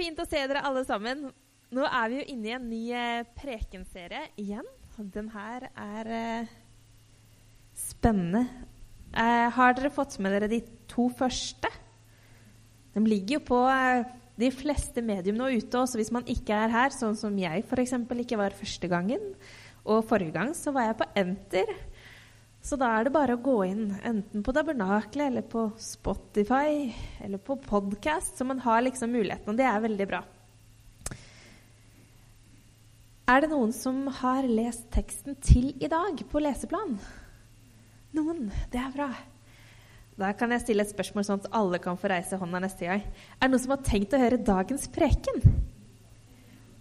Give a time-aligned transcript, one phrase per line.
[0.00, 1.28] fint å se dere alle sammen.
[1.70, 4.66] Nå er vi jo inne i en ny eh, prekenserie igjen.
[5.00, 6.50] Den her er eh,
[7.78, 8.44] spennende.
[9.10, 11.70] Eh, har dere fått med dere de to første?
[12.94, 14.04] De ligger jo på eh,
[14.40, 15.80] de fleste medium nå ute.
[15.80, 17.96] Også hvis man ikke er her, sånn som jeg f.eks.
[18.24, 19.32] ikke var første gangen.
[19.88, 21.74] Og forrige gang så var jeg på Enter.
[22.60, 26.90] Så da er det bare å gå inn enten på Tabernaklet eller på Spotify
[27.24, 30.20] eller på podkast, så man har liksom muligheten, og det er veldig bra.
[33.30, 36.96] Er det noen som har lest teksten til i dag på leseplan?
[38.16, 38.48] Noen?
[38.72, 39.08] Det er bra.
[40.20, 43.04] Da kan jeg stille et spørsmål sånn at alle kan få reise hånda neste gang.
[43.38, 45.40] Er det noen som har tenkt å høre dagens preken?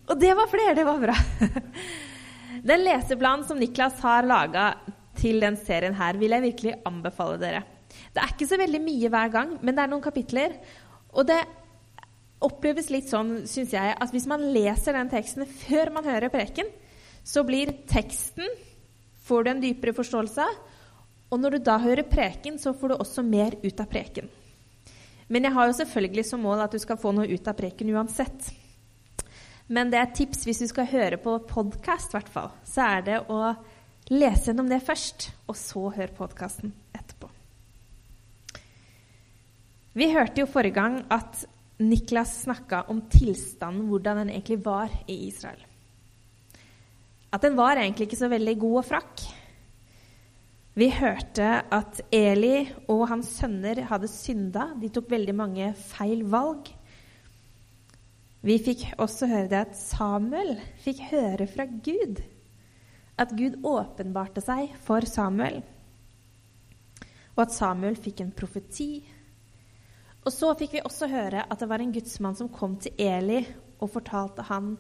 [0.10, 0.76] Og det var flere!
[0.76, 1.16] Det var bra.
[2.70, 4.74] Den leseplanen som Niklas har laga
[5.20, 7.64] til den serien her, vil jeg virkelig anbefale dere.
[8.14, 10.56] Det er ikke så veldig mye hver gang, men det er noen kapitler.
[11.14, 11.40] Og det
[12.46, 16.70] oppleves litt sånn, syns jeg, at hvis man leser den teksten før man hører preken,
[17.28, 18.48] så blir teksten
[19.30, 20.46] Får du en dypere forståelse.
[21.30, 24.30] Og når du da hører preken, så får du også mer ut av preken.
[25.30, 27.92] Men jeg har jo selvfølgelig som mål at du skal få noe ut av preken
[27.94, 28.48] uansett.
[29.70, 32.16] Men det er et tips hvis du skal høre på podkast,
[32.66, 33.52] så er det å
[34.10, 37.30] lese gjennom det først, og så hør podkasten etterpå.
[39.98, 41.46] Vi hørte jo forrige gang at
[41.80, 45.62] Niklas snakka om tilstanden, hvordan den egentlig var i Israel.
[47.32, 49.24] At den var egentlig ikke så veldig god og frakk.
[50.80, 54.70] Vi hørte at Eli og hans sønner hadde synda.
[54.80, 56.70] De tok veldig mange feil valg.
[58.46, 62.22] Vi fikk også høre det at Samuel fikk høre fra Gud
[63.20, 65.60] at Gud åpenbarte seg for Samuel,
[67.36, 69.04] og at Samuel fikk en profeti.
[70.26, 73.44] Og så fikk vi også høre at det var en gudsmann som kom til Eli
[73.80, 74.74] og fortalte han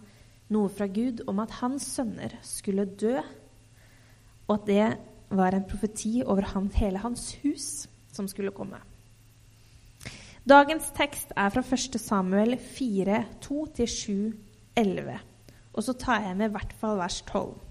[0.52, 3.16] noe fra Gud om at hans sønner skulle dø,
[4.50, 4.88] og at det
[5.30, 8.82] var en profeti over han, hele hans hus som skulle komme.
[10.50, 12.00] Dagens tekst er fra 1.
[12.02, 14.14] Samuel 4, 2-7,
[14.80, 15.20] 11.
[15.78, 17.69] Og så tar jeg med i hvert fall vers 12.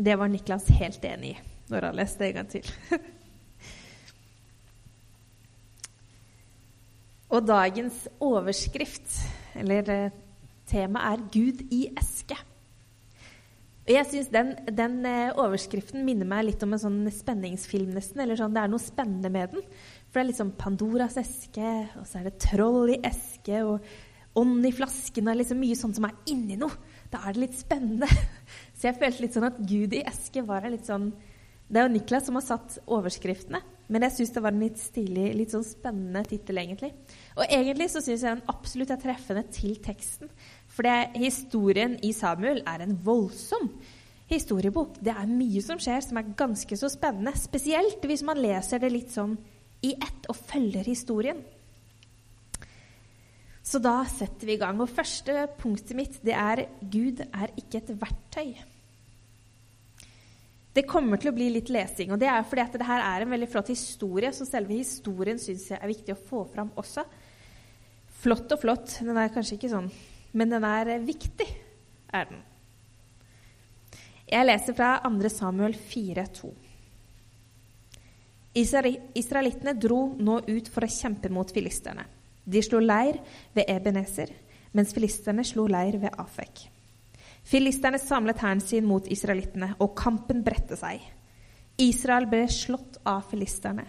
[0.00, 1.40] Det var Niklas helt enig i
[1.70, 2.66] når han leste en gang til.
[7.30, 9.06] Og dagens overskrift,
[9.54, 10.10] eller eh,
[10.66, 12.40] tema, er 'Gud i eske'.
[13.86, 18.20] Og jeg synes den, den eh, overskriften minner meg litt om en sånn spenningsfilm, nesten.
[18.22, 19.62] eller sånn, Det er noe spennende med den.
[20.10, 23.78] For det er liksom Pandoras eske, og så er det troll i eske, og
[24.40, 25.28] ånd i flasken.
[25.28, 26.70] og liksom mye sånt som er inni noe.
[27.10, 28.06] Da er det litt spennende.
[28.80, 31.10] Så jeg følte litt sånn at Gud i eske var litt sånn
[31.68, 33.60] Det er jo Niklas som har satt overskriftene,
[33.92, 36.90] men jeg syns det var en litt stilig, litt sånn spennende tittel, egentlig.
[37.36, 40.32] Og egentlig så syns jeg den absolutt er treffende til teksten.
[40.70, 43.68] For det, historien i Samuel er en voldsom
[44.30, 44.98] historiebok.
[45.02, 47.36] Det er mye som skjer som er ganske så spennende.
[47.38, 49.36] Spesielt hvis man leser det litt sånn
[49.86, 51.42] i ett og følger historien.
[53.62, 54.80] Så da setter vi i gang.
[54.82, 58.54] Og første punktet mitt det er Gud er ikke et verktøy.
[60.72, 63.24] Det kommer til å bli litt lesing, og det er fordi at det her er
[63.24, 67.02] en veldig flott historie, så selve historien syns jeg er viktig å få fram også.
[68.20, 69.00] Flott og flott.
[69.02, 69.90] Den er kanskje ikke sånn,
[70.36, 71.48] men den er viktig,
[72.14, 72.44] er den.
[74.30, 75.32] Jeg leser fra 2.
[75.34, 76.52] Samuel 4,2.
[78.54, 82.06] Israelittene dro nå ut for å kjempe mot filisterne.
[82.46, 83.18] De slo leir
[83.54, 84.30] ved Ebenezer,
[84.70, 86.68] mens filisterne slo leir ved Afek.
[87.50, 91.02] Filisterne samlet hæren sin mot israelittene, og kampen bredte seg.
[91.80, 93.88] Israel ble slått av filisterne,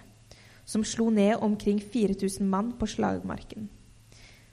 [0.66, 3.68] som slo ned omkring 4000 mann på slagmarken.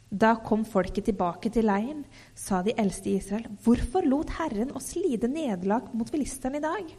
[0.08, 2.04] Da kom folket tilbake til leiren,
[2.36, 3.48] sa de eldste i Israel.
[3.64, 6.94] Hvorfor lot Herren oss lide nederlag mot filisterne i dag?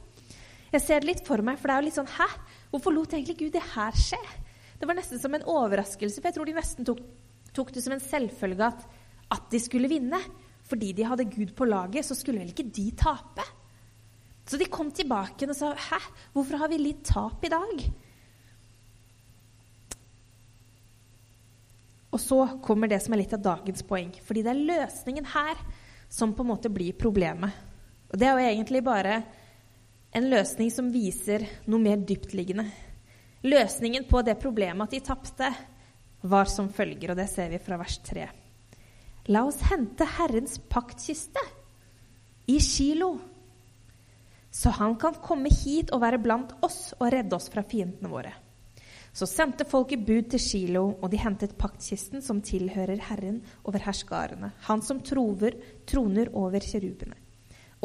[0.69, 2.27] Jeg ser det litt for meg, for det er jo litt sånn Hæ?
[2.69, 4.21] Hvorfor lot egentlig Gud det her skje?
[4.79, 7.01] Det var nesten som en overraskelse, for jeg tror de nesten tok,
[7.53, 8.85] tok det som en selvfølge at,
[9.33, 10.21] at, de skulle vinne.
[10.69, 13.45] Fordi de hadde Gud på laget, så skulle vel ikke de tape?
[14.49, 15.99] Så de kom tilbake og sa Hæ,
[16.33, 17.83] hvorfor har vi litt tap i dag?
[22.09, 24.09] Og så kommer det som er litt av dagens poeng.
[24.25, 25.59] Fordi det er løsningen her
[26.09, 27.53] som på en måte blir problemet.
[28.09, 29.19] Og det er jo egentlig bare
[30.17, 32.65] en løsning som viser noe mer dyptliggende.
[33.45, 35.51] Løsningen på det problemet at de tapte,
[36.19, 38.25] var som følger, og det ser vi fra vers 3.
[39.29, 41.41] La oss hente Herrens paktkiste
[42.49, 43.11] i Kilo,
[44.49, 48.31] så han kan komme hit og være blant oss og redde oss fra fiendene våre.
[49.13, 53.37] Så sendte folket bud til Kilo, og de hentet paktkisten som tilhører Herren
[53.69, 57.17] over herskarene, han som trover, troner over kjerubene.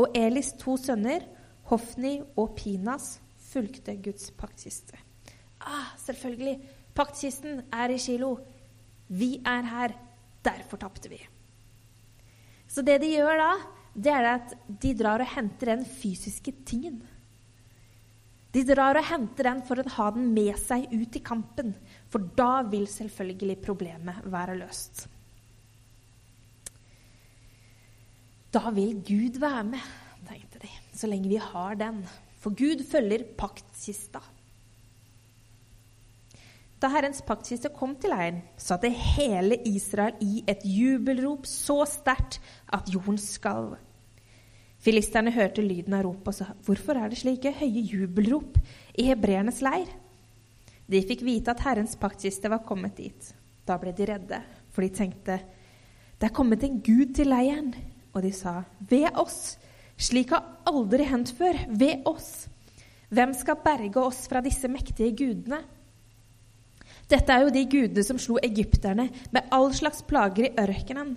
[0.01, 1.29] Og Elis to sønner,
[1.69, 3.19] Hofni og Pinas,
[3.53, 4.97] fulgte Guds paktkiste.
[5.61, 6.57] Ah, selvfølgelig!
[6.95, 8.37] Paktkisten er i Kilo.
[9.09, 9.97] Vi er her.
[10.45, 11.19] Derfor tapte vi.
[12.75, 13.51] Så det de gjør da,
[13.95, 16.99] det er at de drar og henter den fysiske tingen.
[18.55, 21.73] De drar og henter den for å ha den med seg ut i kampen,
[22.11, 25.07] for da vil selvfølgelig problemet være løst.
[28.55, 29.89] Da vil Gud være med,
[30.29, 32.05] tenkte de, så lenge vi har den.
[32.43, 34.23] For Gud følger paktkista.
[36.85, 42.43] Da Herrens paktkiste kom til leiren, satte hele Israel i et jubelrop så sterkt
[42.77, 43.79] at jorden skalv.
[44.85, 48.59] Filisterne hørte lyden av ropet og sa, 'Hvorfor er det slike høye jubelrop
[48.99, 49.97] i hebreernes leir?'
[50.87, 53.35] De fikk vite at Herrens paktkiste var kommet dit.
[53.67, 55.41] Da ble de redde, for de tenkte,
[56.21, 57.75] 'Det er kommet en gud til leiren.'
[58.13, 59.57] Og de sa, 'Ved oss!
[59.97, 61.55] Slik har aldri hendt før.
[61.67, 62.47] Ved oss!
[63.09, 65.74] Hvem skal berge oss fra disse mektige gudene?'
[67.11, 71.15] Dette er jo de gudene som slo egypterne med all slags plager i ørkenen.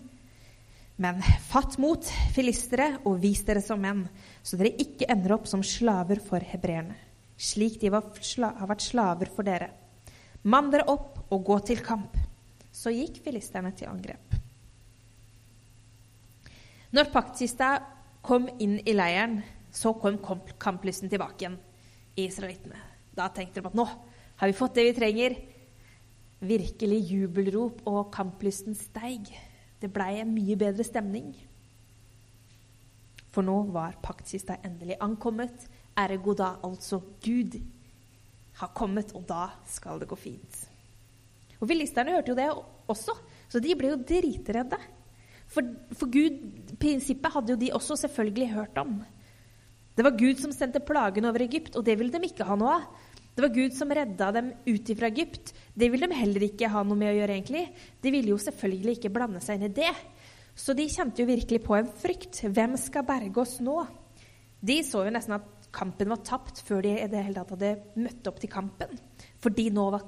[0.98, 2.04] Men fatt mot,
[2.34, 4.08] filistere, og vis dere som menn,
[4.42, 6.96] så dere ikke ender opp som slaver for hebreerne,
[7.38, 8.02] slik de har
[8.68, 9.70] vært slaver for dere.
[10.50, 12.16] Mann dere opp og gå til kamp.
[12.74, 14.36] Så gikk filisterne til angrep.
[16.94, 17.72] Når paktkista
[18.26, 19.40] kom inn i leiren,
[19.74, 20.18] så kom
[20.60, 21.58] kamplysten tilbake igjen
[22.18, 22.80] i israelittene.
[23.18, 25.38] Da tenkte de at nå har vi fått det vi trenger.
[26.40, 29.32] Virkelig jubelrop, og kamplysten steig.
[29.82, 31.32] Det blei en mye bedre stemning.
[33.34, 35.68] For nå var paktkista endelig ankommet.
[35.98, 37.58] Ergo da altså Gud
[38.58, 40.64] har kommet, og da skal det gå fint.
[41.58, 42.48] Og Filisterne hørte jo det
[42.90, 43.18] også,
[43.50, 44.78] så de ble jo dritredde.
[45.48, 46.42] For, for Gud,
[46.82, 49.00] prinsippet hadde jo de også selvfølgelig hørt om.
[49.98, 52.76] Det var Gud som sendte plagen over Egypt, og det ville de ikke ha noe
[52.78, 52.90] av.
[53.38, 55.52] Det var Gud som redda dem ut fra Egypt.
[55.78, 57.36] Det ville de heller ikke ha noe med å gjøre.
[57.36, 57.68] egentlig.
[58.02, 59.92] De ville jo selvfølgelig ikke blande seg inn i det.
[60.58, 62.42] Så de kjente jo virkelig på en frykt.
[62.50, 63.76] Hvem skal berge oss nå?
[64.58, 68.02] De så jo nesten at kampen var tapt før de i det hele tatt hadde
[68.02, 68.98] møtt opp til kampen.
[69.38, 70.08] Fordi nå var,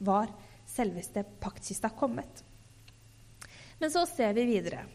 [0.00, 0.32] var
[0.64, 2.40] selveste paktkista kommet.
[3.76, 4.86] Men så ser vi videre.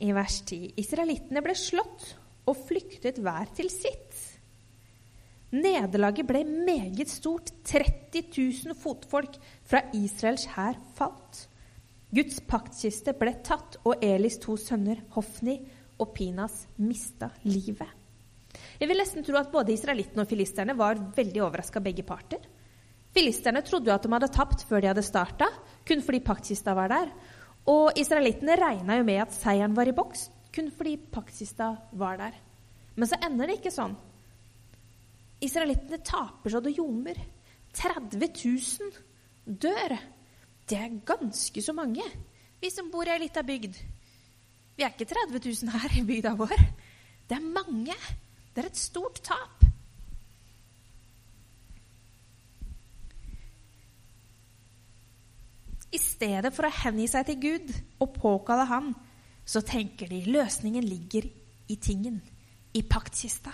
[0.00, 2.14] I vers 10.: Israelittene ble slått
[2.48, 4.03] og flyktet hver til sitt.
[5.54, 7.52] Nederlaget ble meget stort.
[7.64, 9.36] 30 000 fotfolk
[9.66, 11.44] fra Israels hær falt.
[12.14, 15.56] Guds paktkiste ble tatt, og Elis to sønner, Hofni
[15.98, 17.90] og Pinas, mista livet.
[18.78, 22.42] Jeg vil nesten tro at både israelittene og filisterne var veldig overraska, begge parter.
[23.14, 25.48] Filisterne trodde jo at de hadde tapt før de hadde starta,
[25.86, 27.12] kun fordi paktkista var der.
[27.70, 32.34] Og israelittene regna jo med at seieren var i boks, kun fordi paktkista var der.
[32.94, 33.94] Men så ender det ikke sånn.
[35.44, 37.18] Israelittene taper så det ljomer.
[37.74, 38.92] 30 000
[39.44, 39.96] dør.
[40.64, 42.04] Det er ganske så mange,
[42.60, 43.76] vi som bor i ei lita bygd.
[44.74, 46.54] Vi er ikke 30 000 her i bygda vår.
[47.28, 47.96] Det er mange.
[48.54, 49.64] Det er et stort tap.
[55.94, 57.68] I stedet for å hengi seg til Gud
[58.02, 58.94] og påkalle Han,
[59.46, 61.28] så tenker de løsningen ligger
[61.70, 62.18] i tingen,
[62.74, 63.52] i paktkista.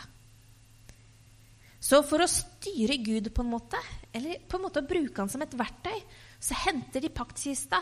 [1.80, 3.80] Så for å styre Gud på en måte,
[4.12, 5.96] eller på en måte å bruke han som et verktøy,
[6.40, 7.80] så henter de paktkista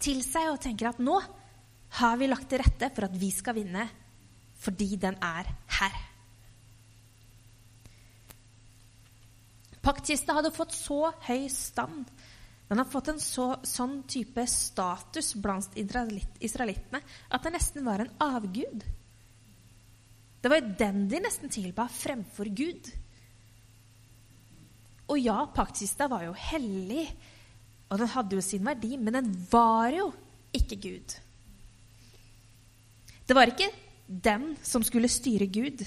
[0.00, 1.20] til seg og tenker at nå
[2.00, 3.84] har vi lagt til rette for at vi skal vinne,
[4.56, 6.00] fordi den er her.
[9.84, 12.08] Paktkista hadde fått så høy stand.
[12.66, 16.98] Den har fått en så, sånn type status blant israelittene
[17.30, 18.82] at det nesten var en avgud.
[20.42, 22.90] Det var den de nesten tilba fremfor Gud.
[25.06, 27.06] Og ja, paktkista var jo hellig,
[27.90, 30.10] og den hadde jo sin verdi, men den var jo
[30.56, 31.14] ikke Gud.
[33.26, 33.70] Det var ikke
[34.06, 35.82] den som skulle styre Gud.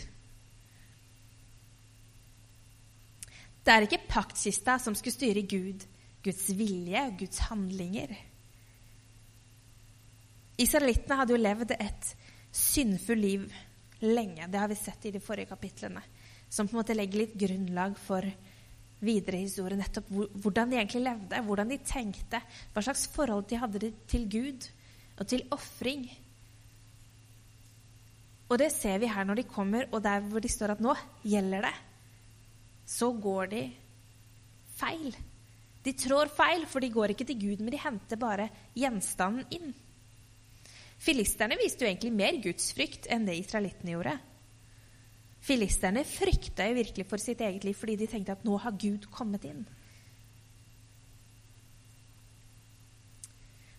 [3.63, 5.83] Det er ikke paktkista som skulle styre Gud,
[6.23, 8.15] Guds vilje og Guds handlinger.
[10.59, 12.13] Israelittene hadde jo levd et
[12.51, 13.45] syndfullt liv
[14.03, 14.47] lenge.
[14.47, 16.01] Det har vi sett i de forrige kapitlene.
[16.49, 18.25] Som på en måte legger litt grunnlag for
[19.03, 19.77] videre historie.
[19.79, 22.41] Nettopp hvordan de egentlig levde, hvordan de tenkte,
[22.73, 24.69] hva slags forhold de hadde til Gud
[25.19, 26.07] og til ofring.
[28.49, 30.95] Og det ser vi her når de kommer, og der hvor de står at nå
[31.23, 31.75] gjelder det,
[32.89, 33.65] så går de
[34.79, 35.11] feil.
[35.85, 39.69] De trår feil, for de går ikke til Gud, men de henter bare gjenstanden inn.
[40.99, 44.17] Filisterne viste jo egentlig mer gudsfrykt enn det israelittene gjorde.
[45.39, 49.07] Filisterne frykta jo virkelig for sitt eget liv fordi de tenkte at nå har Gud
[49.13, 49.63] kommet inn.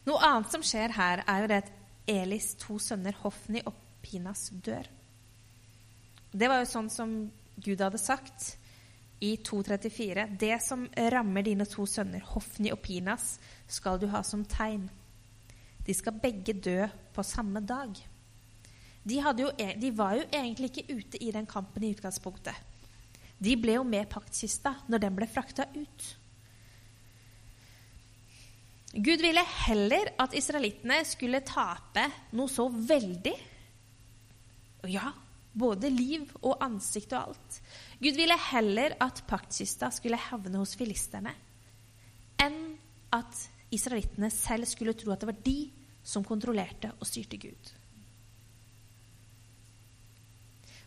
[0.08, 1.74] Noe annet som skjer her, er jo det at
[2.10, 4.88] Elis to sønner, Hofni og Pinas, dør.
[6.32, 7.12] Det var jo sånn som
[7.60, 8.54] Gud hadde sagt
[9.20, 13.36] i 2.34.: Det som rammer dine to sønner, Hofni og Pinas,
[13.68, 14.88] skal du ha som tegn.
[15.86, 17.92] De skal begge dø på samme dag.
[19.02, 22.56] De, jo, e, de, var jo egentlig ikke ute i den kampen i utgangspunktet.
[23.40, 26.08] De ble jo med paktkista når den ble frakta ut.
[28.90, 32.04] Gud ville heller at israelittene skulle tape
[32.36, 33.34] noe så veldig.
[34.90, 35.12] Ja,
[35.52, 37.60] både liv og ansikt og alt.
[38.02, 41.32] Gud ville heller at paktkista skulle havne hos filisterne,
[42.40, 42.60] enn
[43.14, 45.58] at israelittene selv skulle tro at det var de
[46.02, 47.72] som kontrollerte og styrte Gud.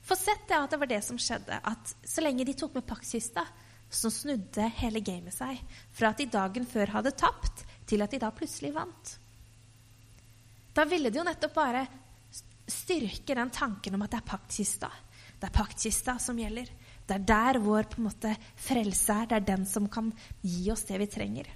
[0.03, 2.88] For sett det at det var det som skjedde, at så lenge de tok med
[2.88, 3.45] paktkista,
[3.93, 5.60] så snudde hele gamet seg.
[5.93, 9.17] Fra at de dagen før hadde tapt, til at de da plutselig vant.
[10.74, 11.86] Da ville de jo nettopp bare
[12.67, 14.89] styrke den tanken om at det er paktkista.
[15.39, 16.69] Det er paktkista som gjelder.
[17.03, 19.27] Det er der vår på en måte frelse er.
[19.29, 20.10] Det er den som kan
[20.41, 21.51] gi oss det vi trenger.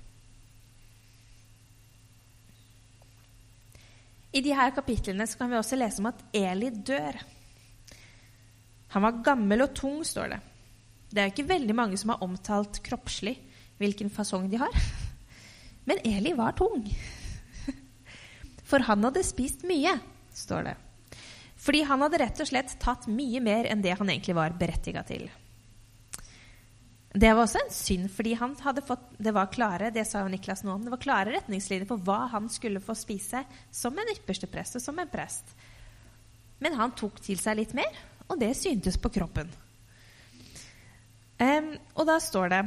[4.36, 7.16] I de her kapitlene kan vi også lese om at Eli dør.
[8.98, 10.38] Han var gammel og tung, står det.
[11.14, 13.36] Det er ikke veldig mange som har omtalt kroppslig
[13.78, 14.74] hvilken fasong de har.
[15.88, 16.82] Men Eli var tung.
[18.70, 19.94] For han hadde spist mye,
[20.34, 20.74] står det.
[21.62, 25.06] Fordi han hadde rett og slett tatt mye mer enn det han egentlig var berettiga
[25.06, 25.30] til.
[27.14, 30.66] Det var også en synd, fordi han hadde fått, det var klare det sa Niklas
[30.66, 34.50] nå om, det var klare retningslinjer for hva han skulle få spise som en ypperste
[34.50, 35.54] prest og som en prest.
[36.66, 37.94] Men han tok til seg litt mer,
[38.28, 39.50] og det syntes på kroppen.
[41.38, 42.62] Um, og da står det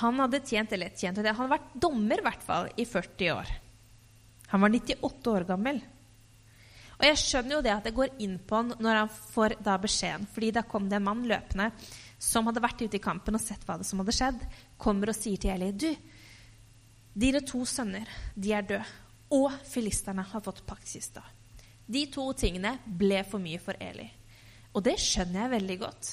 [0.00, 3.52] Han hadde tjent eller tjent, han hadde vært dommer i hvert fall i 40 år.
[4.52, 5.78] Han var 98 år gammel.
[6.96, 9.76] Og jeg skjønner jo det at det går inn på han når han får da
[9.78, 10.26] beskjeden.
[10.32, 11.70] fordi da kom det en mann løpende
[12.18, 14.44] som hadde vært ute i kampen og sett hva som hadde skjedd,
[14.80, 15.90] kommer og sier til Eli du,
[17.12, 18.84] dine to sønner de er døde,
[19.36, 21.22] og filisterne har fått paktkista.
[21.86, 24.06] De to tingene ble for mye for Eli.
[24.76, 26.10] Og det skjønner jeg veldig godt.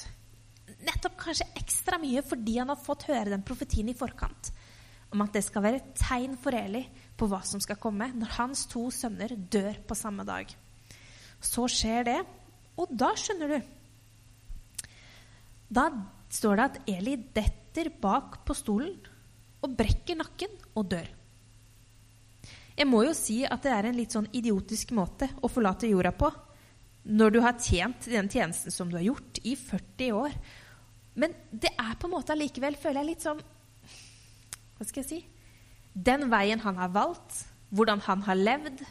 [0.84, 4.52] Nettopp kanskje ekstra mye fordi han har fått høre den profetien i forkant
[5.14, 6.80] om at det skal være et tegn for Eli
[7.14, 10.48] på hva som skal komme når hans to sønner dør på samme dag.
[11.38, 12.16] Så skjer det,
[12.80, 13.58] og da skjønner du
[15.74, 15.88] da
[16.30, 18.94] står det at Eli detter bak på stolen
[19.64, 21.06] og brekker nakken og dør.
[22.74, 26.12] Jeg må jo si at det er en litt sånn idiotisk måte å forlate jorda
[26.18, 26.30] på
[27.04, 30.36] når du har tjent den tjenesten som du har gjort i 40 år.
[31.20, 33.42] Men det er på en måte allikevel, føler jeg, litt sånn
[34.74, 35.18] Hva skal jeg si?
[35.94, 38.82] Den veien han har valgt, hvordan han har levd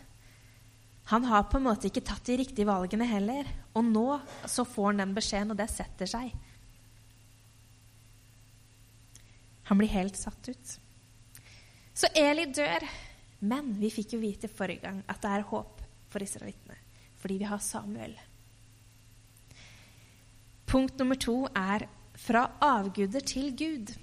[1.12, 3.50] Han har på en måte ikke tatt de riktige valgene heller.
[3.76, 4.08] Og nå
[4.48, 6.32] så får han den beskjeden, og det setter seg.
[9.68, 10.78] Han blir helt satt ut.
[11.94, 12.88] Så Eli dør.
[13.44, 15.82] Men vi fikk jo vite forrige gang at det er håp
[16.14, 16.78] for israelittene,
[17.24, 18.18] fordi vi har Samuel.
[20.68, 21.86] Punkt nummer to er
[22.20, 23.94] fra avguder til Gud.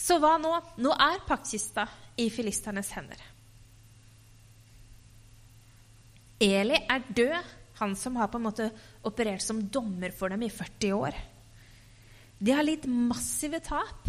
[0.00, 0.50] Så hva nå?
[0.82, 1.84] Nå er paktkista
[2.18, 3.22] i filisternes hender.
[6.40, 8.70] Eli er død, han som har på en måte
[9.06, 11.18] operert som dommer for dem i 40 år.
[12.40, 14.08] De har litt massive tap.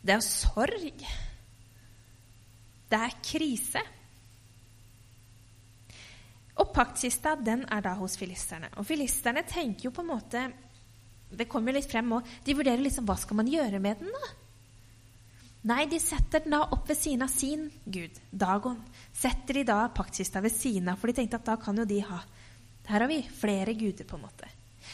[0.00, 1.04] Det er sorg.
[2.88, 3.84] Det er krise.
[6.56, 8.70] Og paktkista den er da hos filisterne.
[8.80, 10.46] Og filisterne tenker jo på en måte
[11.26, 12.26] Det kommer litt frem òg.
[12.46, 14.28] De vurderer liksom hva skal man gjøre med den, da?
[15.66, 18.78] Nei, de setter den da opp ved siden av sin gud, Dagon.
[19.10, 21.98] Setter de da paktkista ved siden av, for de tenkte at da kan jo de
[22.06, 22.20] ha
[22.86, 24.46] Her har vi flere guder, på en måte.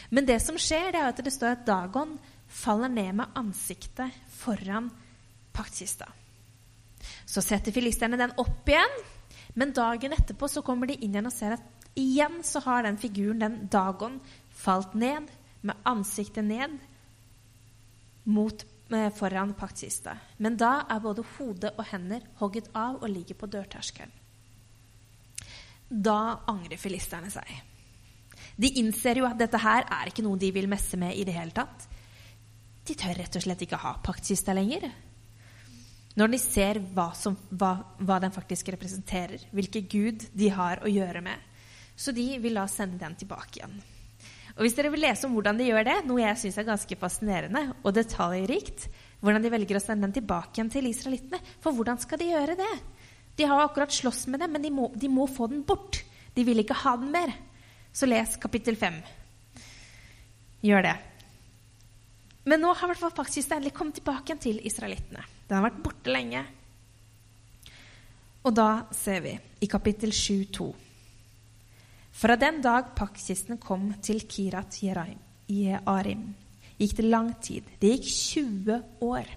[0.08, 2.16] Men det som skjer, det er at det står at Dagon
[2.48, 4.88] faller ned med ansiktet foran
[5.52, 6.08] paktkista.
[7.28, 8.96] Så setter filisterne den opp igjen,
[9.54, 12.98] men dagen etterpå så kommer de inn igjen og ser at igjen så har den
[13.00, 15.28] figuren, den Dagon, falt ned
[15.62, 16.78] med ansiktet ned
[18.24, 20.16] mot, eh, foran paktkista.
[20.38, 24.12] Men da er både hode og hender hogget av og ligger på dørterskelen.
[25.92, 27.48] Da angrer filisterne seg.
[28.56, 31.34] De innser jo at dette her er ikke noe de vil messe med i det
[31.36, 31.88] hele tatt.
[32.86, 34.88] De tør rett og slett ikke ha paktkista lenger.
[36.18, 40.90] Når de ser hva, som, hva, hva, den faktisk representerer, hvilken gud de har å
[40.90, 41.48] gjøre med.
[41.96, 43.78] Så de vil da sende den tilbake igjen.
[44.52, 46.98] Og Hvis dere vil lese om hvordan de gjør det, noe jeg syns er ganske
[47.00, 48.90] fascinerende og detaljrikt,
[49.22, 52.56] hvordan de velger å sende den tilbake igjen til israelittene For hvordan skal de gjøre
[52.58, 52.72] det?
[53.38, 56.02] De har akkurat slåss med det, men de må, de må få den bort.
[56.36, 57.32] De vil ikke ha den mer.
[57.92, 58.98] Så les kapittel 5.
[60.68, 60.96] Gjør det.
[62.44, 65.24] Men nå har faktisk endelig kommet tilbake til israelittene.
[65.48, 66.44] Den har vært borte lenge.
[68.42, 70.70] Og da ser vi i kapittel 7,2
[72.12, 76.24] Fra den dag paktkisten kom til Kirat Jearim,
[76.78, 77.62] gikk det lang tid.
[77.80, 79.30] Det gikk 20 år.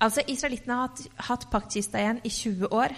[0.00, 2.94] Altså, Israelittene har hatt, hatt paktkista igjen i 20 år.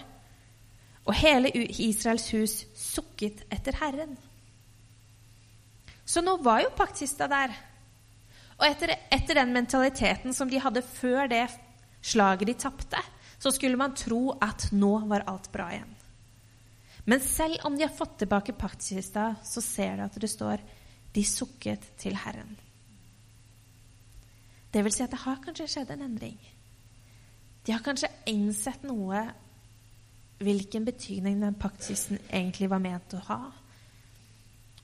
[1.09, 1.51] Og hele
[1.81, 4.17] Israels hus sukket etter Herren.
[6.09, 7.55] Så nå var jo paktkista der.
[8.59, 11.47] Og etter, etter, den mentaliteten som de hadde før det
[12.03, 13.01] slaget de tapte,
[13.39, 15.95] så skulle man tro at nå var alt bra igjen.
[17.09, 20.61] Men selv om de har fått tilbake paktkista, så ser de at det står
[21.13, 22.57] 'de sukket til Herren'.
[24.73, 26.39] Det vil si at det har kanskje skjedd en endring.
[27.65, 29.33] De har kanskje innsett noe
[30.39, 33.53] hvilken betydning den paktkisten egentlig var ment å ha,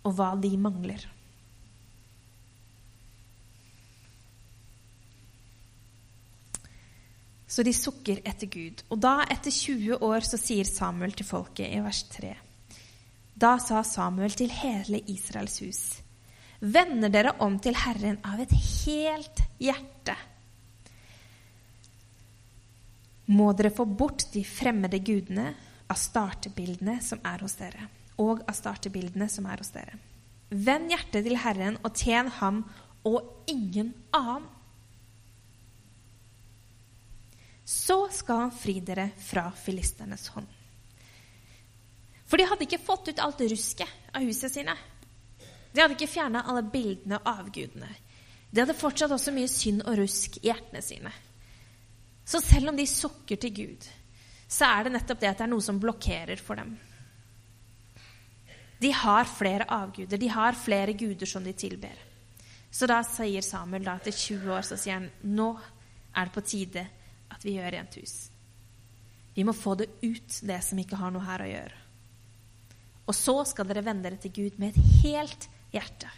[0.05, 1.14] og hva de mangler.
[7.55, 8.81] Så de sukker etter Gud.
[8.91, 12.33] Og da, etter 20 år, så sier Samuel til folket i vers 3.
[13.39, 15.83] Da sa Samuel til hele Israels hus.:
[16.59, 20.17] Vender dere om til Herren av et helt hjerte.
[23.31, 25.53] Må dere få bort de fremmede gudene
[25.87, 27.87] av startebildene som er hos dere,
[28.19, 29.95] og av startebildene som er hos dere.
[30.51, 32.65] Vend hjertet til Herren og tjen ham
[33.07, 34.51] og ingen annen.
[37.65, 40.49] Så skal han fri dere fra filisternes hånd.
[42.29, 44.75] For de hadde ikke fått ut alt rusket av huset sine.
[45.73, 47.91] De hadde ikke fjerna alle bildene og avgudene.
[48.51, 51.13] De hadde fortsatt også mye synd og rusk i hjertene sine.
[52.25, 53.87] Så selv om de sukker til Gud,
[54.49, 56.77] så er det nettopp det at det er noe som blokkerer for dem.
[58.81, 61.97] De har flere avguder, de har flere guder som de tilber.
[62.71, 65.53] Så da sier Samuel da etter 20 år så sier han, nå
[66.15, 66.85] er det på tide
[67.35, 68.15] at vi gjør rent hus.
[69.35, 71.81] Vi må få det ut, det som ikke har noe her å gjøre.
[73.05, 76.09] Og så skal dere vende dere til Gud med et helt hjerte.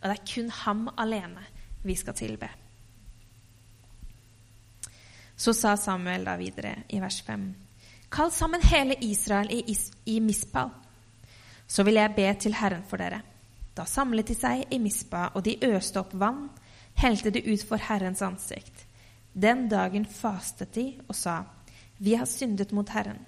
[0.00, 1.42] Og det er kun ham alene
[1.86, 2.48] vi skal tilbe.
[5.36, 7.46] Så sa Samuel da videre i vers 5.:
[8.08, 10.70] Kall sammen hele Israel i, Is i Mispal,
[11.66, 13.20] så vil jeg be til Herren for dere.
[13.76, 16.48] Da samlet de seg i Mispa, og de øste opp vann,
[16.96, 18.85] helte det ut for Herrens ansikt.
[19.36, 21.42] Den dagen fastet de og sa,
[21.98, 23.18] Vi har syndet mot Herren.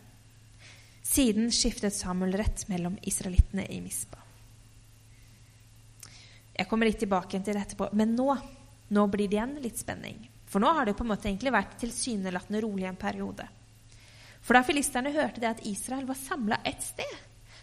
[1.04, 4.16] Siden skiftet Samuel rett mellom israelittene i Mispa.
[6.56, 8.28] Jeg kommer litt tilbake til det etterpå, men nå,
[8.88, 10.24] nå blir det igjen litt spenning.
[10.48, 13.44] For nå har det på en måte egentlig vært tilsynelatende rolig en periode.
[14.40, 17.14] For da filisterne hørte det at Israel var samla ett sted,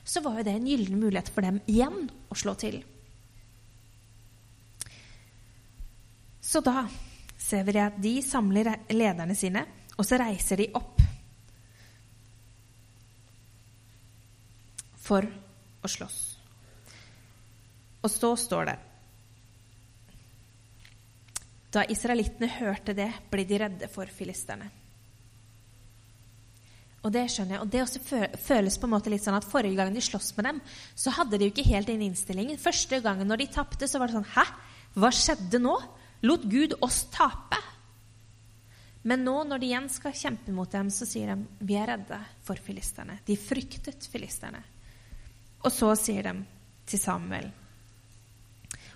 [0.05, 2.77] så var jo det en gyllen mulighet for dem igjen å slå til.
[6.45, 6.85] Så da
[7.45, 11.03] ser vi at de samler lederne sine, og så reiser de opp
[15.05, 15.27] for
[15.85, 16.21] å slåss.
[18.05, 18.75] Og så står det
[21.75, 24.69] Da israelittene hørte det, ble de redde for filisterne.
[27.03, 27.63] Og det skjønner jeg.
[27.65, 30.47] Og det også føles på en måte litt sånn at forrige gang de sloss med
[30.47, 30.61] dem,
[30.97, 32.57] så hadde de jo ikke helt den innstillingen.
[32.57, 34.45] Første gangen når de tapte, så var det sånn Hæ?
[34.95, 35.75] Hva skjedde nå?
[36.23, 37.59] Lot Gud oss tape.
[39.05, 42.21] Men nå når de igjen skal kjempe mot dem, så sier de vi er redde
[42.45, 43.19] for filisterne.
[43.25, 44.63] De fryktet filisterne.
[45.65, 46.39] Og så sier de
[46.85, 47.51] til Samuel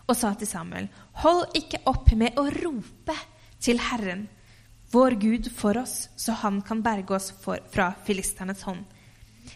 [0.09, 0.87] og sa til Samuel,
[1.21, 3.15] hold ikke opp med å rope
[3.61, 4.25] til Herren,
[4.89, 8.81] vår Gud, for oss, så han kan berge oss for, fra filisternes hånd.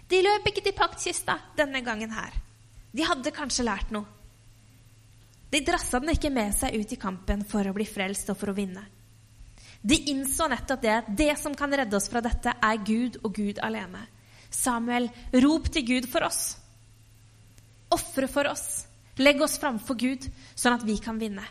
[0.09, 2.35] De løp ikke til paktkista denne gangen her.
[2.93, 4.05] De hadde kanskje lært noe.
[5.53, 8.49] De drassa den ikke med seg ut i kampen for å bli frelst og for
[8.49, 8.81] å vinne.
[9.83, 13.35] De innså nettopp det at det som kan redde oss fra dette, er Gud og
[13.35, 14.01] Gud alene.
[14.49, 15.09] Samuel,
[15.43, 16.55] rop til Gud for oss.
[17.93, 18.87] Ofre for oss.
[19.21, 21.43] Legg oss framfor Gud, sånn at vi kan vinne.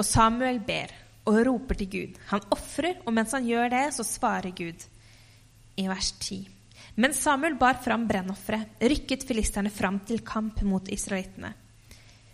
[0.00, 0.94] Og Samuel ber
[1.28, 2.16] og roper til Gud.
[2.30, 4.86] Han ofrer, og mens han gjør det, så svarer Gud
[5.76, 6.59] i vers 10.
[6.94, 11.52] Mens Samuel bar fram brennofferet, rykket filisterne fram til kamp mot israelittene.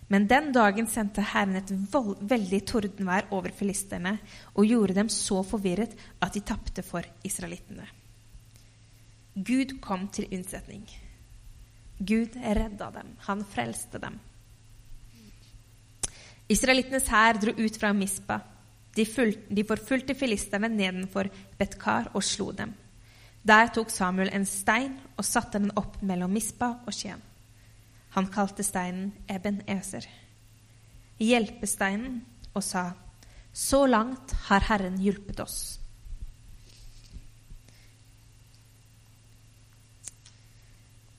[0.09, 1.73] Men den dagen sendte Herren et
[2.31, 4.15] veldig tordenvær over filisterne
[4.55, 7.89] og gjorde dem så forvirret at de tapte for israelittene.
[9.35, 10.87] Gud kom til unnsetning.
[11.99, 13.13] Gud redda dem.
[13.27, 14.17] Han frelste dem.
[16.49, 18.39] Israelittenes hær dro ut fra Mispa.
[18.97, 19.05] De,
[19.51, 22.73] de forfulgte filisterne nedenfor Betkar og slo dem.
[23.47, 27.23] Der tok Samuel en stein og satte den opp mellom Mispa og Skien.
[28.17, 30.07] Han kalte steinen Eben Eser,
[31.21, 32.23] hjelpesteinen,
[32.57, 32.91] og sa,
[33.53, 35.79] Så langt har Herren hjulpet oss.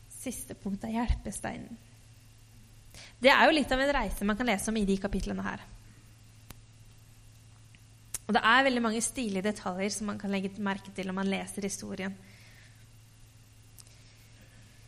[0.10, 1.78] Siste punkt er hjelpesteinen.
[3.18, 5.63] Det er jo litt av en reise man kan lese om i de kapitlene her.
[8.28, 11.32] Og det er veldig mange stilige detaljer som man kan legge merke til når man
[11.32, 12.16] leser historien.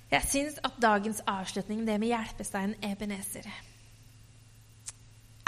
[0.10, 3.46] Jeg syns at dagens avslutning, det med hjelpesteinen Ebenezer,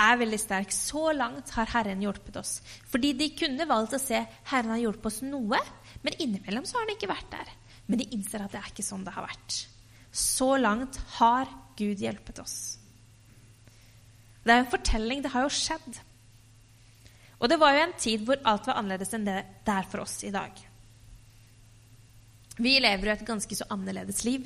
[0.02, 0.74] er veldig sterk.
[0.74, 2.60] Så langt har Herren hjulpet oss.
[2.90, 5.60] Fordi de kunne valgt å se Herren har hjulpet oss noe,
[6.06, 7.52] men innimellom så har han ikke vært der.
[7.90, 9.58] Men de innser at det er ikke sånn det har vært.
[10.12, 11.50] Så langt har
[11.80, 12.58] Gud hjulpet oss.
[14.46, 15.22] Det er en fortelling.
[15.26, 16.02] Det har jo skjedd.
[17.42, 20.04] Og det var jo en tid hvor alt var annerledes enn det det er for
[20.04, 20.54] oss i dag.
[22.62, 24.46] Vi lever jo et ganske så annerledes liv.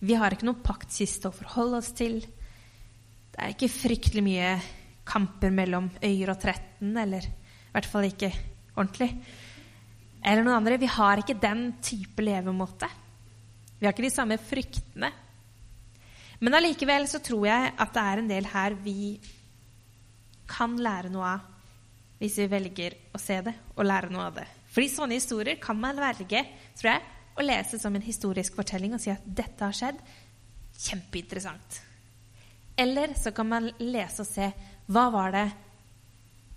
[0.00, 2.20] Vi har ikke noen paktkiste å forholde oss til.
[2.22, 4.54] Det er ikke fryktelig mye
[5.08, 8.30] kamper mellom Øyer og Tretten, eller i hvert fall ikke
[8.76, 9.10] ordentlig.
[10.22, 10.78] Eller noen andre.
[10.80, 12.88] Vi har ikke den type levemåte.
[13.78, 15.12] Vi har ikke de samme fryktene.
[16.38, 19.18] Men allikevel så tror jeg at det er en del her vi
[20.48, 21.57] kan lære noe av
[22.18, 24.46] hvis vi velger å se det og lære noe av det.
[24.74, 26.42] Fordi sånne historier kan man velge
[26.78, 27.04] tror jeg,
[27.38, 30.00] å lese som en historisk fortelling og si at dette har skjedd.
[30.78, 31.78] Kjempeinteressant.
[32.78, 34.50] Eller så kan man lese og se
[34.88, 35.46] hva var det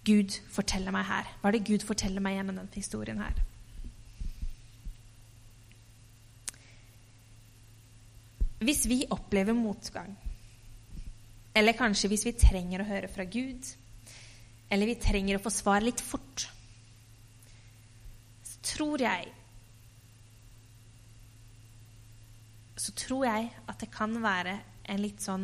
[0.05, 1.29] Gud forteller meg her?
[1.41, 3.41] Hva er det Gud forteller meg gjennom denne historien her?
[8.61, 10.13] Hvis vi opplever motgang,
[11.57, 13.65] eller kanskje hvis vi trenger å høre fra Gud,
[14.71, 16.47] eller vi trenger å få svar litt fort,
[18.47, 19.37] så tror jeg
[22.81, 24.55] Så tror jeg at det kan være
[24.89, 25.43] en litt sånn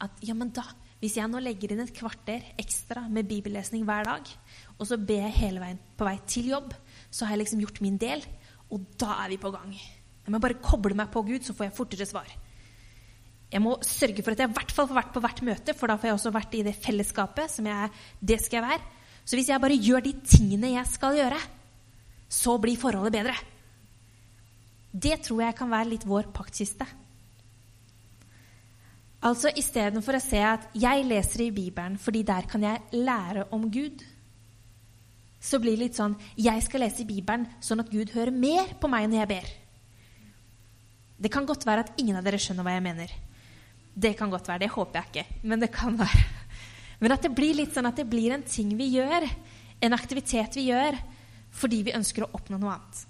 [0.00, 0.62] at ja, men da
[1.02, 4.30] Hvis jeg nå legger inn et kvarter ekstra med bibellesning hver dag,
[4.78, 6.72] og så ber jeg hele veien på vei til jobb,
[7.10, 8.24] så har jeg liksom gjort min del,
[8.74, 9.76] og da er vi på gang.
[9.76, 12.32] Jeg må bare koble meg på Gud, så får jeg fortere svar.
[13.48, 15.88] Jeg må sørge for at jeg i hvert fall får vært på hvert møte, for
[15.88, 17.50] da får jeg også vært i det fellesskapet.
[17.50, 18.82] som jeg, Det skal jeg være.
[19.24, 21.40] Så hvis jeg bare gjør de tingene jeg skal gjøre,
[22.28, 23.36] så blir forholdet bedre.
[24.92, 26.86] Det tror jeg kan være litt vår paktkiste.
[29.28, 33.64] Altså istedenfor å se at jeg leser i Bibelen fordi der kan jeg lære om
[33.70, 34.04] Gud,
[35.40, 38.76] så blir det litt sånn jeg skal lese i Bibelen sånn at Gud hører mer
[38.78, 39.48] på meg når jeg ber.
[41.18, 43.10] Det kan godt være at ingen av dere skjønner hva jeg mener.
[43.98, 44.62] Det kan godt være.
[44.64, 46.24] Det håper jeg ikke, men det kan være.
[47.02, 49.22] Men at det blir litt sånn at det blir en ting vi gjør,
[49.86, 50.96] en aktivitet vi gjør,
[51.54, 53.02] fordi vi ønsker å oppnå noe annet.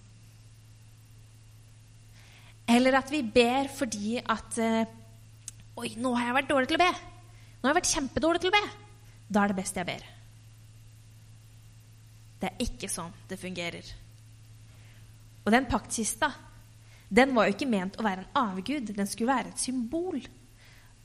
[2.68, 4.82] Eller at vi ber fordi at uh,
[5.78, 6.90] Oi, nå har jeg vært dårlig til å be.
[6.90, 8.62] Nå har jeg vært kjempedårlig til å be.
[9.30, 10.06] Da er det best jeg ber.
[12.42, 13.92] Det er ikke sånn det fungerer.
[15.44, 16.32] Og den paktkista,
[17.08, 18.90] den var jo ikke ment å være en avgud.
[18.90, 20.18] Den skulle være et symbol.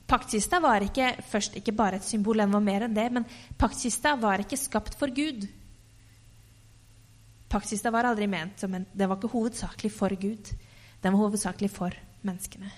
[0.07, 3.25] Paktkista var ikke først ikke bare et symbol, den var mer enn det, men
[3.57, 5.45] paktkista var ikke skapt for Gud.
[7.49, 10.51] Paktkista var aldri ment som en Det var ikke hovedsakelig for Gud.
[11.01, 12.71] Den var hovedsakelig for menneskene.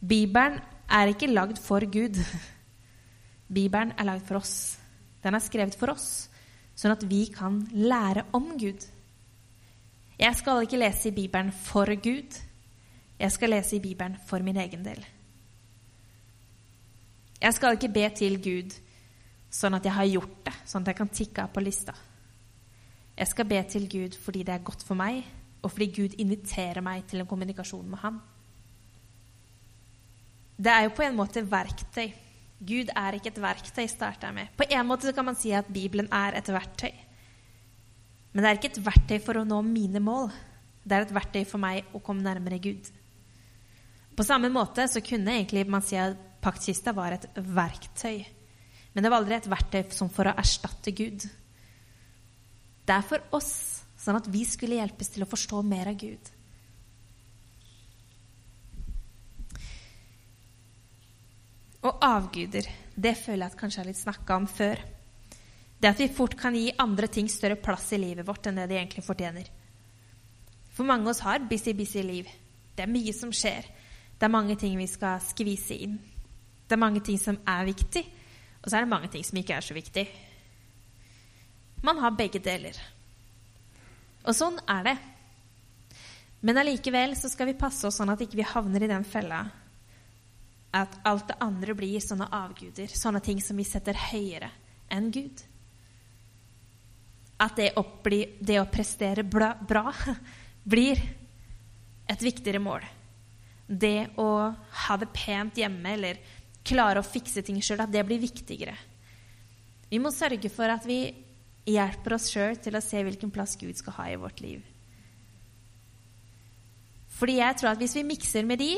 [0.00, 2.18] Bibelen er ikke lagd for Gud.
[3.52, 4.78] Bibelen er lagd for oss.
[5.22, 6.28] Den er skrevet for oss,
[6.74, 8.86] sånn at vi kan lære om Gud.
[10.20, 12.36] Jeg skal ikke lese i Bibelen for Gud.
[13.20, 15.04] Jeg skal lese i Bibelen for min egen del.
[17.40, 18.74] Jeg skal ikke be til Gud
[19.50, 21.94] sånn at jeg har gjort det, sånn at jeg kan tikke av på lista.
[23.16, 25.24] Jeg skal be til Gud fordi det er godt for meg,
[25.60, 28.20] og fordi Gud inviterer meg til en kommunikasjon med Han.
[30.60, 32.10] Det er jo på en måte verktøy.
[32.60, 34.52] Gud er ikke et verktøy, starter jeg med.
[34.56, 36.92] På en måte kan man si at Bibelen er et verktøy.
[38.32, 40.28] Men det er ikke et verktøy for å nå mine mål.
[40.84, 42.90] Det er et verktøy for meg å komme nærmere Gud.
[44.16, 48.24] På samme måte så kunne egentlig man si at paktkista var et verktøy.
[48.92, 51.26] Men det var aldri et verktøy som for å erstatte Gud.
[52.86, 53.52] Det er for oss,
[54.00, 56.32] sånn at vi skulle hjelpes til å forstå mer av Gud.
[61.80, 64.82] Og avguder, det føler jeg at kanskje jeg har litt snakka om før.
[65.80, 68.66] Det at vi fort kan gi andre ting større plass i livet vårt enn det
[68.68, 69.46] de egentlig fortjener.
[70.76, 72.28] For mange av oss har busy, busy liv.
[72.76, 73.64] Det er mye som skjer.
[74.18, 75.96] Det er mange ting vi skal skvise inn.
[76.70, 78.04] Det er mange ting som er viktig,
[78.62, 80.04] og så er det mange ting som ikke er så viktig.
[81.82, 82.76] Man har begge deler.
[84.22, 84.94] Og sånn er det.
[86.46, 89.06] Men allikevel så skal vi passe oss sånn at ikke vi ikke havner i den
[89.08, 89.42] fella
[90.78, 94.52] at alt det andre blir sånne avguder, sånne ting som vi setter høyere
[94.94, 95.42] enn Gud.
[97.42, 97.82] At det å,
[98.38, 99.90] det å prestere bra, bra
[100.72, 101.02] blir
[102.06, 102.86] et viktigere mål.
[103.66, 104.30] Det å
[104.86, 106.22] ha det pent hjemme eller
[106.70, 108.76] klare å fikse ting sjøl, at det blir viktigere.
[109.90, 111.02] Vi må sørge for at vi
[111.70, 114.62] hjelper oss sjøl til å se hvilken plass Gud skal ha i vårt liv.
[117.20, 118.74] Fordi jeg tror at hvis vi mikser med de,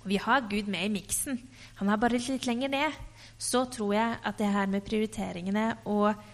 [0.00, 1.40] og vi har Gud med i miksen,
[1.80, 3.00] han er bare litt lenger ned,
[3.40, 6.28] så tror jeg at det her med prioriteringene og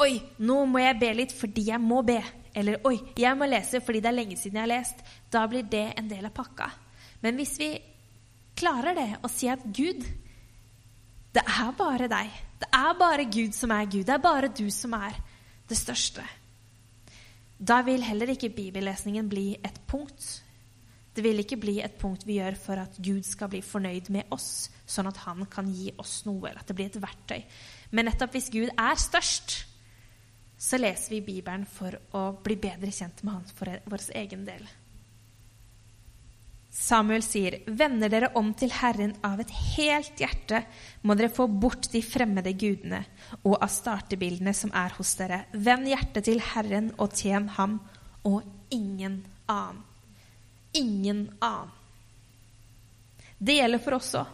[0.00, 2.22] Oi, nå må jeg be litt fordi jeg må be.
[2.56, 5.02] Eller oi, jeg må lese fordi det er lenge siden jeg har lest.
[5.28, 6.70] Da blir det en del av pakka.
[7.20, 7.68] Men hvis vi
[8.60, 10.04] klarer det å si at Gud,
[11.34, 12.36] det er bare deg.
[12.60, 14.04] Det er bare Gud som er Gud.
[14.06, 15.16] Det er bare du som er
[15.70, 16.24] det største.
[17.60, 20.26] Da vil heller ikke bibellesningen bli et punkt.
[21.14, 24.30] Det vil ikke bli et punkt vi gjør for at Gud skal bli fornøyd med
[24.32, 27.42] oss, sånn at han kan gi oss noe, eller at det blir et verktøy.
[27.92, 29.56] Men nettopp hvis Gud er størst,
[30.60, 34.64] så leser vi Bibelen for å bli bedre kjent med Han for vår egen del.
[36.70, 40.62] Samuel sier, 'Vender dere om til Herren av et helt hjerte,
[41.02, 43.02] må dere få bort de fremmede gudene
[43.42, 45.44] og av startebildene som er hos dere.
[45.52, 47.80] Vend hjertet til Herren og tjen ham
[48.22, 49.82] og ingen annen.
[50.72, 51.74] Ingen annen.
[53.38, 54.26] Det gjelder for oss òg.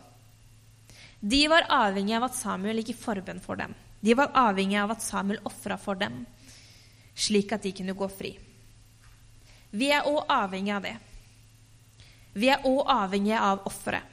[1.20, 3.72] De var avhengig av at Samuel gikk i forbønn for dem.
[4.04, 6.26] De var avhengig av at Samuel ofra for dem,
[7.16, 8.36] slik at de kunne gå fri.
[9.72, 10.96] Vi er òg avhengig av det.
[12.36, 14.04] Vi er òg avhengige av offeret.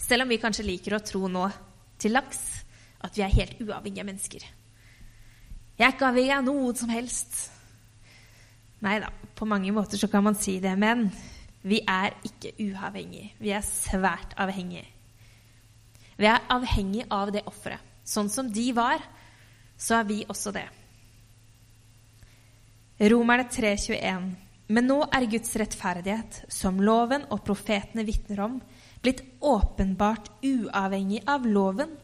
[0.00, 1.44] Selv om vi kanskje liker å tro nå
[2.00, 2.40] til laks
[3.06, 4.46] at vi er helt uavhengige mennesker.
[5.78, 7.36] Jeg er ikke avhengig av noe som helst.
[8.82, 11.06] Nei da, på mange måter så kan man si det, men
[11.62, 13.30] vi er ikke uavhengige.
[13.38, 14.84] Vi er svært avhengige.
[16.20, 17.86] Vi er avhengige av det offeret.
[18.04, 19.00] Sånn som de var,
[19.78, 20.66] så er vi også det.
[23.00, 28.60] Romerne 3,21 men nå er Guds rettferdighet, som loven og profetene vitner om,
[29.02, 31.96] blitt åpenbart uavhengig av loven.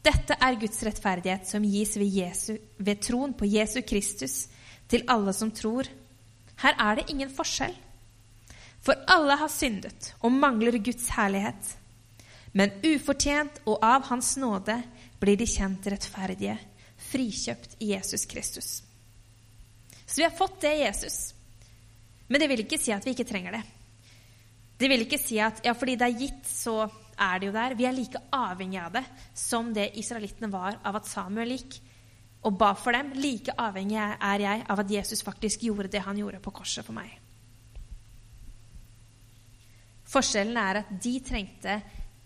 [0.00, 4.44] Dette er Guds rettferdighet som gis ved, Jesu, ved troen på Jesu Kristus
[4.90, 5.88] til alle som tror.
[6.62, 7.74] Her er det ingen forskjell.
[8.80, 11.74] For alle har syndet og mangler Guds herlighet.
[12.54, 14.78] Men ufortjent og av Hans nåde
[15.20, 16.54] blir de kjent rettferdige,
[17.10, 18.70] frikjøpt i Jesus Kristus.
[20.06, 21.20] Så vi har fått det Jesus.
[22.30, 23.62] Men det vil ikke si at vi ikke trenger det.
[24.80, 26.86] Det vil ikke si at ja, fordi det er gitt, så
[27.20, 27.76] er det jo der.
[27.76, 29.04] Vi er like avhengig av det
[29.36, 31.80] som det israelittene var av at Samuel gikk
[32.48, 33.12] og ba for dem.
[33.20, 36.96] Like avhengig er jeg av at Jesus faktisk gjorde det han gjorde på korset for
[36.96, 37.12] meg.
[40.10, 41.76] Forskjellen er at de trengte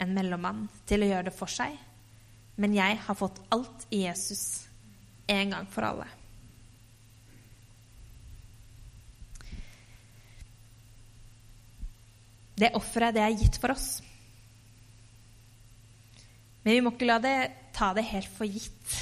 [0.01, 1.75] en mellommann til å gjøre det for seg,
[2.61, 4.64] men jeg har fått alt i Jesus
[5.29, 6.07] en gang for alle.
[12.55, 13.88] Det offeret, det er gitt for oss.
[16.64, 17.37] Men vi må ikke la det
[17.75, 18.95] ta det helt for gitt.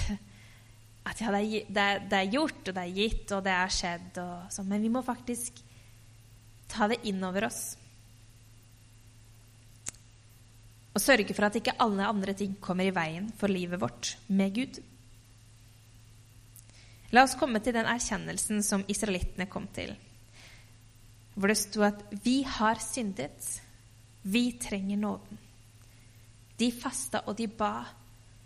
[1.06, 1.42] At ja, det,
[1.74, 4.20] er, det, er, gjort, og det er gitt, og det er skjedd.
[4.54, 4.68] Sånn.
[4.70, 5.60] Men vi må faktisk
[6.72, 7.62] ta det inn over oss.
[10.92, 14.56] Og sørge for at ikke alle andre ting kommer i veien for livet vårt med
[14.56, 14.80] Gud.
[17.12, 19.94] La oss komme til den erkjennelsen som israelittene kom til
[21.34, 23.62] hvor det sto at 'vi har syndet',
[24.22, 25.38] 'vi trenger nåden'.
[26.58, 27.84] De fasta og de ba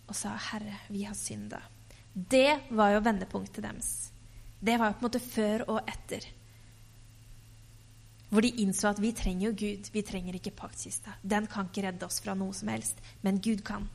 [0.09, 1.62] og sa 'Herre, vi har synda'.
[2.14, 4.12] Det var jo vendepunktet deres.
[4.61, 6.20] Det var jo på en måte før og etter.
[8.31, 11.11] Hvor de innså at vi trenger jo Gud, vi trenger ikke paktkista.
[11.22, 13.88] Den kan ikke redde oss fra noe som helst, men Gud kan.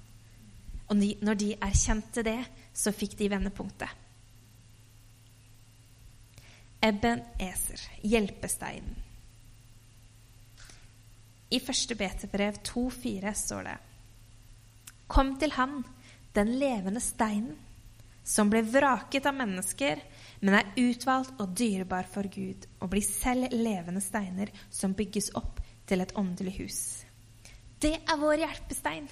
[0.88, 2.40] Og når de erkjente det,
[2.74, 3.90] så fikk de vendepunktet.
[6.82, 8.96] Eben Eser, hjelpesteinen.
[11.52, 13.76] I første Beterbrev 2,4 står det
[15.12, 15.84] Kom til Han,
[16.34, 17.58] den levende steinen,
[18.24, 20.02] som ble vraket av mennesker,
[20.42, 25.60] men er utvalgt og dyrebar for Gud, og blir selv levende steiner som bygges opp
[25.86, 26.80] til et åndelig hus.
[27.82, 29.10] Det er vår hjelpestein.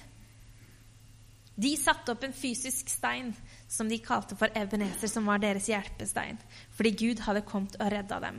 [1.60, 3.34] De satte opp en fysisk stein
[3.68, 6.38] som de kalte for Ebenezer, som var deres hjelpestein,
[6.72, 8.38] fordi Gud hadde kommet og redda dem.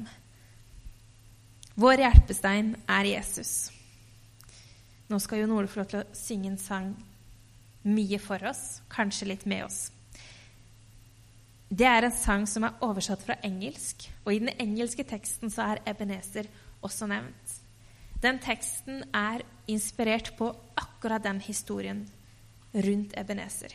[1.77, 3.53] Vår hjelpestein er Jesus.
[5.11, 6.91] Nå skal jo Ole få lov til å synge en sang
[7.85, 9.79] mye for oss, kanskje litt med oss.
[11.71, 15.69] Det er en sang som er oversatt fra engelsk, og i den engelske teksten så
[15.71, 16.49] er Ebenezer
[16.81, 17.53] også nevnt.
[18.21, 22.03] Den teksten er inspirert på akkurat den historien
[22.73, 23.73] rundt Ebenezer.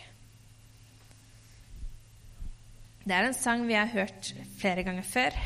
[3.06, 5.37] Det er en sang vi har hørt flere ganger før.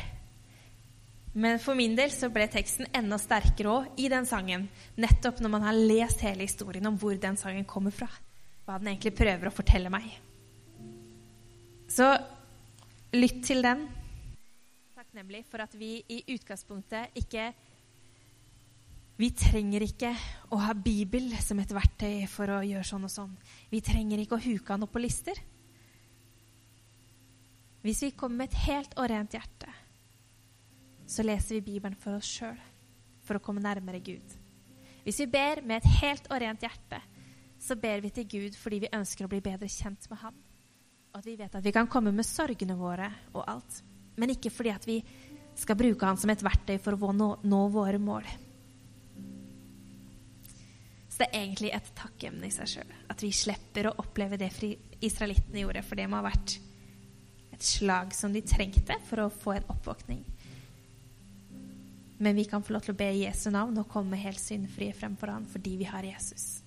[1.33, 4.65] Men for min del så ble teksten enda sterkere òg i den sangen,
[4.99, 8.09] nettopp når man har lest hele historien om hvor den sangen kommer fra
[8.65, 10.05] hva den egentlig prøver å fortelle meg.
[11.91, 12.07] Så
[13.15, 13.87] lytt til den.
[14.95, 17.49] Takknemlig for at vi i utgangspunktet ikke
[19.21, 20.09] Vi trenger ikke
[20.49, 23.35] å ha Bibel som et verktøy for å gjøre sånn og sånn.
[23.69, 25.37] Vi trenger ikke å huke han opp på lister.
[27.85, 29.69] Hvis vi kommer med et helt og rent hjerte,
[31.05, 32.57] så leser vi Bibelen for oss sjøl,
[33.21, 34.37] for å komme nærmere Gud.
[35.05, 37.01] Hvis vi ber med et helt og rent hjerte,
[37.61, 40.37] så ber vi til Gud fordi vi ønsker å bli bedre kjent med ham.
[41.11, 43.83] Og at vi vet at vi kan komme med sorgene våre og alt.
[44.17, 45.01] Men ikke fordi at vi
[45.61, 48.25] skal bruke han som et verktøy for å nå, nå våre mål.
[51.21, 52.93] Det er egentlig et takkemne i seg sjøl.
[53.13, 54.47] At vi slipper å oppleve det
[55.05, 55.83] israelittene gjorde.
[55.85, 56.55] For det må ha vært
[57.53, 60.23] et slag som de trengte for å få en oppvåkning.
[62.25, 65.29] Men vi kan få lov til å be Jesu navn og komme helt syndfrie fremfor
[65.29, 66.63] Han fordi vi har Jesus.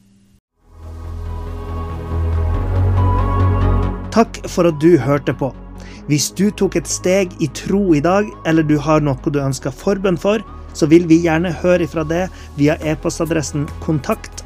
[4.14, 5.50] Takk for at du hørte på.
[6.06, 9.74] Hvis du tok et steg i tro i dag, eller du har noe du ønsker
[9.74, 13.66] forbønn for, så vil vi gjerne høre ifra det via e-postadressen